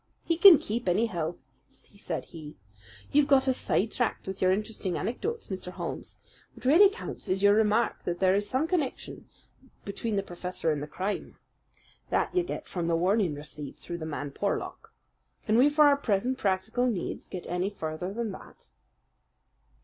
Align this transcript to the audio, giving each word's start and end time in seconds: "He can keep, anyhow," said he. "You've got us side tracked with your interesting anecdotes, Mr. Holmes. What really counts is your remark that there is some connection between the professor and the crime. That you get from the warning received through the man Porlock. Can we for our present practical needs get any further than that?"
"He 0.23 0.35
can 0.35 0.57
keep, 0.57 0.89
anyhow," 0.89 1.35
said 1.69 2.25
he. 2.25 2.55
"You've 3.11 3.27
got 3.27 3.47
us 3.47 3.57
side 3.57 3.91
tracked 3.91 4.25
with 4.25 4.41
your 4.41 4.49
interesting 4.51 4.97
anecdotes, 4.97 5.49
Mr. 5.49 5.71
Holmes. 5.73 6.17
What 6.55 6.65
really 6.65 6.89
counts 6.89 7.29
is 7.29 7.43
your 7.43 7.53
remark 7.53 8.03
that 8.05 8.17
there 8.19 8.33
is 8.33 8.49
some 8.49 8.67
connection 8.67 9.29
between 9.85 10.15
the 10.15 10.23
professor 10.23 10.71
and 10.71 10.81
the 10.81 10.87
crime. 10.87 11.37
That 12.09 12.33
you 12.33 12.41
get 12.41 12.67
from 12.67 12.87
the 12.87 12.95
warning 12.95 13.35
received 13.35 13.77
through 13.77 13.99
the 13.99 14.07
man 14.07 14.31
Porlock. 14.31 14.91
Can 15.45 15.55
we 15.55 15.69
for 15.69 15.85
our 15.85 15.97
present 15.97 16.39
practical 16.39 16.87
needs 16.87 17.27
get 17.27 17.45
any 17.45 17.69
further 17.69 18.11
than 18.11 18.31
that?" 18.31 18.69